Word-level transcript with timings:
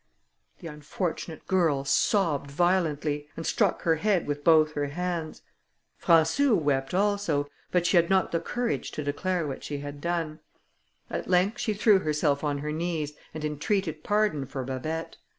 The 0.61 0.67
unfortunate 0.67 1.45
girl 1.45 1.85
sobbed 1.85 2.49
violently; 2.49 3.29
and 3.37 3.45
struck 3.45 3.83
her 3.83 3.97
head 3.97 4.25
with 4.25 4.43
both 4.43 4.71
her 4.71 4.87
hands. 4.87 5.43
Françou 6.01 6.55
wept 6.57 6.95
also, 6.95 7.47
but 7.69 7.85
she 7.85 7.97
had 7.97 8.09
not 8.09 8.31
the 8.31 8.39
courage 8.39 8.89
to 8.93 9.03
declare 9.03 9.45
what 9.45 9.63
she 9.63 9.77
had 9.77 10.01
done. 10.01 10.39
At 11.11 11.29
length 11.29 11.59
she 11.59 11.75
threw 11.75 11.99
herself 11.99 12.43
on 12.43 12.57
her 12.65 12.71
knees, 12.71 13.13
and 13.35 13.45
entreated 13.45 14.03
pardon 14.03 14.47
for 14.47 14.63
Babet. 14.63 15.17